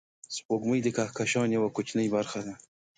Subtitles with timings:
[0.35, 2.53] سپوږمۍ د کهکشان یوه کوچنۍ برخه ده